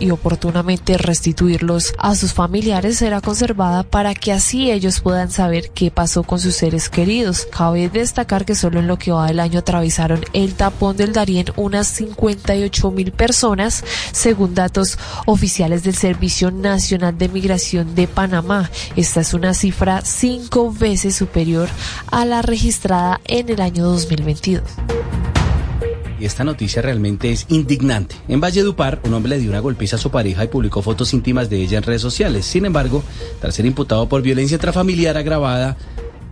y 0.00 0.10
oportunamente 0.10 0.98
restituirlos 0.98 1.94
a 1.96 2.16
sus 2.16 2.32
familiares 2.32 2.98
será 2.98 3.20
conservada 3.20 3.84
para 3.84 4.12
que 4.16 4.32
así 4.32 4.72
ellos 4.72 4.98
puedan 4.98 5.30
saber 5.30 5.70
qué 5.70 5.92
pasó 5.92 6.24
con 6.24 6.40
sus 6.40 6.56
seres 6.56 6.88
queridos. 6.88 7.46
Cabe 7.46 7.88
destacar 7.88 8.44
que 8.44 8.56
solo 8.56 8.80
en 8.80 8.88
lo 8.88 8.98
que 8.98 9.12
va 9.12 9.28
del 9.28 9.38
año 9.38 9.60
atravesaron 9.60 10.24
el 10.32 10.54
tapón 10.54 10.96
del 10.96 11.12
Darién 11.12 11.46
unas 11.54 11.86
58 11.86 12.90
mil 12.90 13.12
personas, 13.12 13.84
según 14.10 14.54
datos 14.54 14.98
oficiales 15.26 15.84
del 15.84 15.94
Servicio 15.94 16.50
Nacional 16.50 17.16
de 17.16 17.28
Migración 17.28 17.94
de 17.94 18.08
Panamá. 18.08 18.68
Esta 18.96 19.20
es 19.20 19.34
una 19.34 19.54
cifra 19.54 20.00
cinco 20.04 20.72
veces 20.72 21.14
superior 21.14 21.68
a 22.10 22.24
la 22.24 22.42
registrada 22.42 23.20
en 23.24 23.50
el 23.50 23.60
año 23.60 23.84
2022. 23.84 24.64
Y 26.20 26.24
esta 26.24 26.44
noticia 26.44 26.82
realmente 26.82 27.30
es 27.30 27.46
indignante. 27.48 28.16
En 28.28 28.40
Valledupar, 28.40 29.00
un 29.04 29.14
hombre 29.14 29.30
le 29.30 29.38
dio 29.38 29.50
una 29.50 29.60
golpiza 29.60 29.96
a 29.96 29.98
su 29.98 30.10
pareja 30.10 30.44
y 30.44 30.48
publicó 30.48 30.82
fotos 30.82 31.14
íntimas 31.14 31.48
de 31.48 31.62
ella 31.62 31.78
en 31.78 31.84
redes 31.84 32.02
sociales. 32.02 32.44
Sin 32.46 32.64
embargo, 32.64 33.02
tras 33.40 33.54
ser 33.54 33.66
imputado 33.66 34.08
por 34.08 34.22
violencia 34.22 34.56
intrafamiliar 34.56 35.16
agravada, 35.16 35.76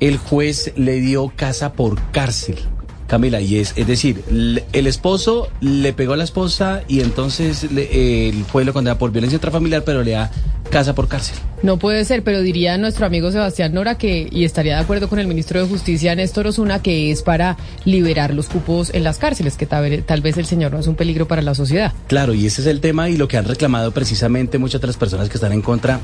el 0.00 0.18
juez 0.18 0.72
le 0.76 1.00
dio 1.00 1.32
casa 1.34 1.72
por 1.72 2.00
cárcel. 2.10 2.58
Camila, 3.06 3.40
y 3.40 3.58
es, 3.58 3.72
es 3.76 3.86
decir, 3.86 4.24
el 4.72 4.86
esposo 4.88 5.48
le 5.60 5.92
pegó 5.92 6.14
a 6.14 6.16
la 6.16 6.24
esposa 6.24 6.82
y 6.88 7.00
entonces 7.00 7.62
el 7.62 8.44
juez 8.50 8.66
lo 8.66 8.72
condena 8.72 8.98
por 8.98 9.12
violencia 9.12 9.36
intrafamiliar, 9.36 9.84
pero 9.84 10.02
le 10.02 10.12
da 10.12 10.32
casa 10.76 10.94
por 10.94 11.08
cárcel. 11.08 11.38
No 11.62 11.78
puede 11.78 12.04
ser, 12.04 12.22
pero 12.22 12.42
diría 12.42 12.76
nuestro 12.76 13.06
amigo 13.06 13.32
Sebastián 13.32 13.72
Nora 13.72 13.96
que, 13.96 14.28
y 14.30 14.44
estaría 14.44 14.76
de 14.76 14.82
acuerdo 14.82 15.08
con 15.08 15.18
el 15.18 15.26
ministro 15.26 15.58
de 15.58 15.66
Justicia, 15.66 16.14
Néstor 16.14 16.48
Osuna, 16.48 16.82
que 16.82 17.10
es 17.10 17.22
para 17.22 17.56
liberar 17.86 18.34
los 18.34 18.50
cupos 18.50 18.90
en 18.92 19.02
las 19.02 19.16
cárceles, 19.16 19.56
que 19.56 19.64
tal, 19.64 20.02
tal 20.04 20.20
vez 20.20 20.36
el 20.36 20.44
señor 20.44 20.72
no 20.72 20.78
es 20.78 20.86
un 20.86 20.94
peligro 20.94 21.26
para 21.26 21.40
la 21.40 21.54
sociedad. 21.54 21.94
Claro, 22.08 22.34
y 22.34 22.44
ese 22.44 22.60
es 22.60 22.66
el 22.66 22.82
tema 22.82 23.08
y 23.08 23.16
lo 23.16 23.26
que 23.26 23.38
han 23.38 23.46
reclamado 23.46 23.90
precisamente 23.92 24.58
muchas 24.58 24.82
de 24.82 24.88
las 24.88 24.98
personas 24.98 25.30
que 25.30 25.38
están 25.38 25.52
en 25.52 25.62
contra 25.62 25.98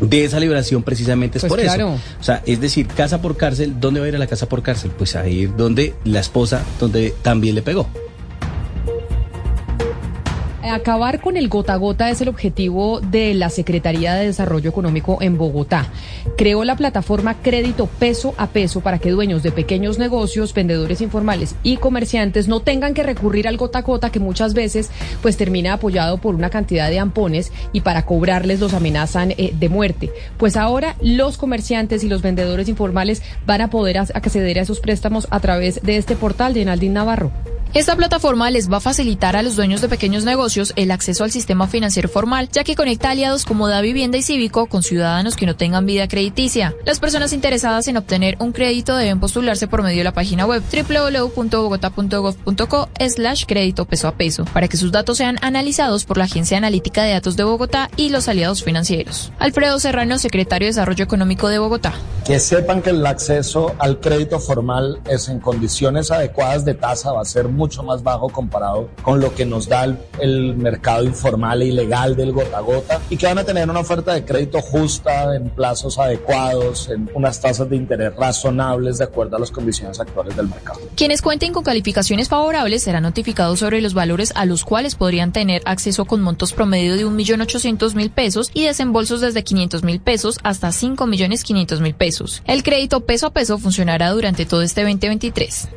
de 0.00 0.24
esa 0.24 0.40
liberación 0.40 0.82
precisamente 0.82 1.38
es 1.38 1.42
pues 1.42 1.52
por 1.52 1.60
claro. 1.60 1.94
eso. 1.94 2.02
O 2.20 2.24
sea, 2.24 2.42
es 2.44 2.60
decir, 2.60 2.88
casa 2.88 3.22
por 3.22 3.36
cárcel, 3.36 3.78
¿dónde 3.78 4.00
va 4.00 4.06
a 4.06 4.08
ir 4.08 4.16
a 4.16 4.18
la 4.18 4.26
casa 4.26 4.48
por 4.48 4.64
cárcel? 4.64 4.90
Pues 4.98 5.14
a 5.14 5.28
ir 5.28 5.54
donde 5.54 5.94
la 6.02 6.18
esposa, 6.18 6.64
donde 6.80 7.14
también 7.22 7.54
le 7.54 7.62
pegó. 7.62 7.88
Acabar 10.70 11.20
con 11.20 11.36
el 11.36 11.48
gota 11.48 11.72
a 11.72 11.76
gota 11.76 12.10
es 12.10 12.20
el 12.20 12.28
objetivo 12.28 13.00
de 13.00 13.32
la 13.32 13.48
Secretaría 13.48 14.14
de 14.14 14.26
Desarrollo 14.26 14.68
Económico 14.68 15.18
en 15.20 15.38
Bogotá. 15.38 15.90
Creó 16.36 16.62
la 16.64 16.76
plataforma 16.76 17.34
Crédito 17.42 17.86
Peso 17.86 18.34
a 18.36 18.48
Peso 18.48 18.80
para 18.80 18.98
que 18.98 19.10
dueños 19.10 19.42
de 19.42 19.50
pequeños 19.50 19.98
negocios, 19.98 20.52
vendedores 20.52 21.00
informales 21.00 21.56
y 21.62 21.78
comerciantes 21.78 22.48
no 22.48 22.60
tengan 22.60 22.92
que 22.92 23.02
recurrir 23.02 23.48
al 23.48 23.56
gota 23.56 23.78
a 23.78 23.82
gota 23.82 24.10
que 24.10 24.20
muchas 24.20 24.52
veces 24.52 24.90
pues 25.22 25.36
termina 25.36 25.72
apoyado 25.72 26.18
por 26.18 26.34
una 26.34 26.50
cantidad 26.50 26.90
de 26.90 26.98
ampones 26.98 27.50
y 27.72 27.80
para 27.80 28.04
cobrarles 28.04 28.60
los 28.60 28.74
amenazan 28.74 29.32
eh, 29.32 29.54
de 29.58 29.68
muerte. 29.68 30.12
Pues 30.36 30.56
ahora 30.56 30.96
los 31.00 31.38
comerciantes 31.38 32.04
y 32.04 32.08
los 32.08 32.22
vendedores 32.22 32.68
informales 32.68 33.22
van 33.46 33.62
a 33.62 33.70
poder 33.70 33.98
acceder 33.98 34.58
a 34.58 34.62
esos 34.62 34.80
préstamos 34.80 35.26
a 35.30 35.40
través 35.40 35.82
de 35.82 35.96
este 35.96 36.14
portal 36.14 36.52
de 36.52 36.62
Enaldín 36.62 36.92
Navarro. 36.92 37.32
Esta 37.74 37.96
plataforma 37.96 38.50
les 38.50 38.72
va 38.72 38.78
a 38.78 38.80
facilitar 38.80 39.36
a 39.36 39.42
los 39.42 39.54
dueños 39.54 39.82
de 39.82 39.90
pequeños 39.90 40.24
negocios 40.24 40.72
el 40.76 40.90
acceso 40.90 41.22
al 41.22 41.30
sistema 41.30 41.68
financiero 41.68 42.08
formal, 42.08 42.48
ya 42.50 42.64
que 42.64 42.74
conecta 42.74 43.10
aliados 43.10 43.44
como 43.44 43.68
Da 43.68 43.82
Vivienda 43.82 44.16
y 44.16 44.22
Cívico 44.22 44.64
con 44.66 44.82
ciudadanos 44.82 45.36
que 45.36 45.44
no 45.44 45.54
tengan 45.54 45.84
vida 45.84 46.08
crediticia. 46.08 46.74
Las 46.86 46.98
personas 46.98 47.34
interesadas 47.34 47.86
en 47.86 47.98
obtener 47.98 48.36
un 48.40 48.52
crédito 48.52 48.96
deben 48.96 49.20
postularse 49.20 49.68
por 49.68 49.82
medio 49.82 49.98
de 49.98 50.04
la 50.04 50.14
página 50.14 50.46
web 50.46 50.62
www.bogotá.gov.co 50.72 52.88
slash 53.06 53.44
crédito 53.46 53.84
peso 53.84 54.08
a 54.08 54.12
peso, 54.12 54.46
para 54.46 54.68
que 54.68 54.78
sus 54.78 54.90
datos 54.90 55.18
sean 55.18 55.36
analizados 55.42 56.06
por 56.06 56.16
la 56.16 56.24
Agencia 56.24 56.56
Analítica 56.56 57.02
de 57.02 57.12
Datos 57.12 57.36
de 57.36 57.44
Bogotá 57.44 57.90
y 57.96 58.08
los 58.08 58.28
aliados 58.28 58.64
financieros. 58.64 59.30
Alfredo 59.38 59.78
Serrano, 59.78 60.16
secretario 60.18 60.64
de 60.66 60.70
Desarrollo 60.70 61.04
Económico 61.04 61.48
de 61.48 61.58
Bogotá. 61.58 61.92
Que 62.28 62.38
sepan 62.38 62.82
que 62.82 62.90
el 62.90 63.06
acceso 63.06 63.74
al 63.78 64.00
crédito 64.00 64.38
formal 64.38 65.00
es 65.08 65.30
en 65.30 65.40
condiciones 65.40 66.10
adecuadas 66.10 66.62
de 66.62 66.74
tasa, 66.74 67.10
va 67.10 67.22
a 67.22 67.24
ser 67.24 67.48
mucho 67.48 67.82
más 67.82 68.02
bajo 68.02 68.28
comparado 68.28 68.90
con 69.00 69.18
lo 69.18 69.34
que 69.34 69.46
nos 69.46 69.66
da 69.66 69.84
el, 70.20 70.54
mercado 70.54 71.04
informal 71.04 71.62
e 71.62 71.68
ilegal 71.68 72.16
del 72.16 72.32
gota 72.32 72.60
gota 72.60 73.00
y 73.08 73.16
que 73.16 73.24
van 73.24 73.38
a 73.38 73.44
tener 73.44 73.70
una 73.70 73.80
oferta 73.80 74.12
de 74.12 74.26
crédito 74.26 74.60
justa 74.60 75.34
en 75.36 75.48
plazos 75.48 75.98
adecuados, 75.98 76.90
en 76.90 77.08
unas 77.14 77.40
tasas 77.40 77.70
de 77.70 77.76
interés 77.76 78.14
razonables 78.14 78.98
de 78.98 79.04
acuerdo 79.04 79.36
a 79.36 79.40
las 79.40 79.50
condiciones 79.50 79.98
actuales 79.98 80.36
del 80.36 80.48
mercado. 80.48 80.80
Quienes 80.96 81.22
cuenten 81.22 81.54
con 81.54 81.64
calificaciones 81.64 82.28
favorables 82.28 82.82
serán 82.82 83.04
notificados 83.04 83.60
sobre 83.60 83.80
los 83.80 83.94
valores 83.94 84.32
a 84.34 84.44
los 84.44 84.66
cuales 84.66 84.96
podrían 84.96 85.32
tener 85.32 85.62
acceso 85.64 86.04
con 86.04 86.20
montos 86.20 86.52
promedio 86.52 86.94
de 86.98 87.06
1.800.000 87.06 88.10
pesos 88.10 88.50
y 88.52 88.66
desembolsos 88.66 89.22
desde 89.22 89.42
500.000 89.42 90.02
pesos 90.02 90.38
hasta 90.42 90.68
5.500.000 90.68 91.94
pesos. 91.94 92.17
El 92.46 92.62
crédito 92.62 93.04
peso 93.04 93.26
a 93.26 93.32
peso 93.32 93.58
funcionará 93.58 94.10
durante 94.10 94.46
todo 94.46 94.62
este 94.62 94.82
2023. 94.82 95.68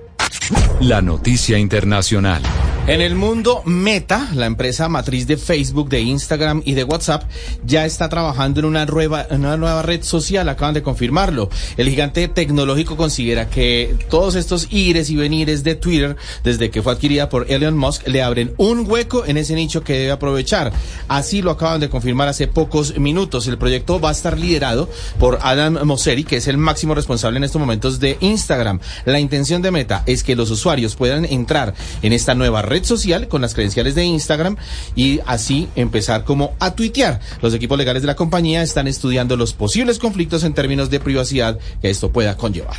La 0.81 1.01
noticia 1.01 1.57
internacional. 1.57 2.41
En 2.87 2.99
el 2.99 3.15
mundo, 3.15 3.61
Meta, 3.63 4.29
la 4.33 4.47
empresa 4.47 4.89
matriz 4.89 5.27
de 5.27 5.37
Facebook, 5.37 5.87
de 5.87 6.01
Instagram 6.01 6.63
y 6.65 6.73
de 6.73 6.83
WhatsApp, 6.83 7.23
ya 7.63 7.85
está 7.85 8.09
trabajando 8.09 8.59
en 8.59 8.65
una 8.65 8.85
nueva, 8.87 9.81
red 9.83 10.03
social, 10.03 10.49
acaban 10.49 10.73
de 10.73 10.81
confirmarlo. 10.81 11.49
El 11.77 11.89
gigante 11.89 12.27
tecnológico 12.27 12.97
considera 12.97 13.49
que 13.49 13.95
todos 14.09 14.33
estos 14.33 14.67
ires 14.71 15.11
y 15.11 15.15
venires 15.15 15.63
de 15.63 15.75
Twitter, 15.75 16.17
desde 16.43 16.71
que 16.71 16.81
fue 16.81 16.91
adquirida 16.93 17.29
por 17.29 17.49
Elon 17.51 17.77
Musk, 17.77 18.07
le 18.07 18.23
abren 18.23 18.55
un 18.57 18.89
hueco 18.89 19.25
en 19.27 19.37
ese 19.37 19.53
nicho 19.53 19.83
que 19.83 19.93
debe 19.93 20.11
aprovechar. 20.11 20.73
Así 21.07 21.43
lo 21.43 21.51
acaban 21.51 21.81
de 21.81 21.89
confirmar 21.89 22.29
hace 22.29 22.47
pocos 22.47 22.97
minutos. 22.97 23.45
El 23.45 23.59
proyecto 23.59 24.01
va 24.01 24.09
a 24.09 24.13
estar 24.13 24.39
liderado 24.39 24.89
por 25.19 25.37
Adam 25.43 25.85
Mosseri, 25.85 26.23
que 26.23 26.37
es 26.37 26.47
el 26.47 26.57
máximo 26.57 26.95
responsable 26.95 27.37
en 27.37 27.43
estos 27.43 27.59
momentos 27.59 27.99
de 27.99 28.17
Instagram. 28.21 28.79
La 29.05 29.19
intención 29.19 29.61
de 29.61 29.69
Meta 29.69 30.01
es 30.07 30.23
que 30.23 30.35
los 30.35 30.49
usuarios 30.49 30.95
puedan 30.95 31.25
entrar 31.25 31.75
en 32.01 32.11
esta 32.11 32.33
nueva 32.33 32.63
red 32.63 32.70
social 32.83 33.27
con 33.27 33.41
las 33.41 33.53
credenciales 33.53 33.95
de 33.95 34.03
Instagram 34.03 34.57
y 34.95 35.19
así 35.25 35.67
empezar 35.75 36.23
como 36.23 36.55
a 36.59 36.75
tuitear. 36.75 37.19
Los 37.41 37.53
equipos 37.53 37.77
legales 37.77 38.01
de 38.03 38.07
la 38.07 38.15
compañía 38.15 38.63
están 38.63 38.87
estudiando 38.87 39.37
los 39.37 39.53
posibles 39.53 39.99
conflictos 39.99 40.43
en 40.43 40.53
términos 40.53 40.89
de 40.89 40.99
privacidad 40.99 41.59
que 41.81 41.89
esto 41.89 42.11
pueda 42.11 42.37
conllevar. 42.37 42.75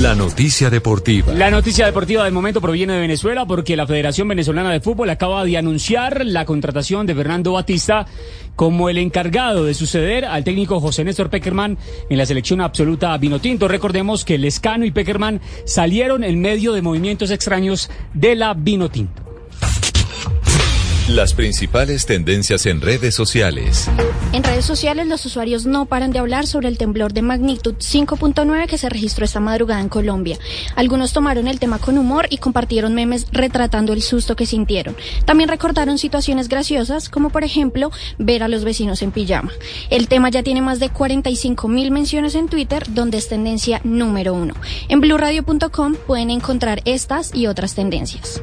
La 0.00 0.14
noticia 0.14 0.68
deportiva. 0.68 1.32
La 1.32 1.50
noticia 1.50 1.86
deportiva 1.86 2.24
del 2.24 2.32
momento 2.34 2.60
proviene 2.60 2.92
de 2.92 3.00
Venezuela 3.00 3.46
porque 3.46 3.76
la 3.76 3.86
Federación 3.86 4.28
Venezolana 4.28 4.70
de 4.70 4.80
Fútbol 4.80 5.08
acaba 5.08 5.42
de 5.42 5.56
anunciar 5.56 6.26
la 6.26 6.44
contratación 6.44 7.06
de 7.06 7.14
Fernando 7.14 7.52
Batista 7.52 8.06
como 8.56 8.90
el 8.90 8.98
encargado 8.98 9.64
de 9.64 9.72
suceder 9.72 10.26
al 10.26 10.44
técnico 10.44 10.80
José 10.80 11.02
Néstor 11.02 11.30
Peckerman 11.30 11.78
en 12.10 12.18
la 12.18 12.26
selección 12.26 12.60
absoluta 12.60 13.16
Vinotinto. 13.16 13.68
Recordemos 13.68 14.26
que 14.26 14.36
Lescano 14.36 14.84
y 14.84 14.90
Peckerman 14.90 15.40
salieron 15.64 16.24
en 16.24 16.42
medio 16.42 16.74
de 16.74 16.82
movimientos 16.82 17.30
extraños 17.30 17.90
de 18.12 18.36
la 18.36 18.52
Vinotinto. 18.52 19.22
Las 21.08 21.34
principales 21.34 22.04
tendencias 22.04 22.66
en 22.66 22.80
redes 22.80 23.14
sociales. 23.14 23.88
En 24.32 24.42
redes 24.42 24.64
sociales 24.64 25.06
los 25.06 25.24
usuarios 25.24 25.64
no 25.64 25.86
paran 25.86 26.10
de 26.10 26.18
hablar 26.18 26.48
sobre 26.48 26.66
el 26.66 26.78
temblor 26.78 27.12
de 27.12 27.22
magnitud 27.22 27.76
5.9 27.76 28.66
que 28.66 28.76
se 28.76 28.88
registró 28.88 29.24
esta 29.24 29.38
madrugada 29.38 29.80
en 29.80 29.88
Colombia. 29.88 30.36
Algunos 30.74 31.12
tomaron 31.12 31.46
el 31.46 31.60
tema 31.60 31.78
con 31.78 31.96
humor 31.96 32.26
y 32.28 32.38
compartieron 32.38 32.92
memes 32.92 33.28
retratando 33.30 33.92
el 33.92 34.02
susto 34.02 34.34
que 34.34 34.46
sintieron. 34.46 34.96
También 35.24 35.48
recordaron 35.48 35.96
situaciones 35.96 36.48
graciosas 36.48 37.08
como 37.08 37.30
por 37.30 37.44
ejemplo 37.44 37.92
ver 38.18 38.42
a 38.42 38.48
los 38.48 38.64
vecinos 38.64 39.00
en 39.02 39.12
pijama. 39.12 39.52
El 39.90 40.08
tema 40.08 40.30
ya 40.30 40.42
tiene 40.42 40.60
más 40.60 40.80
de 40.80 40.88
45 40.88 41.68
mil 41.68 41.92
menciones 41.92 42.34
en 42.34 42.48
Twitter 42.48 42.82
donde 42.88 43.18
es 43.18 43.28
tendencia 43.28 43.80
número 43.84 44.34
uno. 44.34 44.54
En 44.88 45.00
blurradio.com 45.00 45.94
pueden 46.04 46.30
encontrar 46.30 46.82
estas 46.84 47.32
y 47.32 47.46
otras 47.46 47.76
tendencias. 47.76 48.42